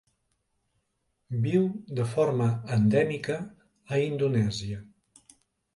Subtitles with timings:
[1.43, 1.67] Viu
[1.99, 3.37] de forma endèmica
[3.95, 4.85] a Indonèsia.